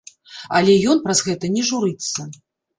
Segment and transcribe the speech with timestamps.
[0.59, 2.29] Але ён праз гэта не журыцца.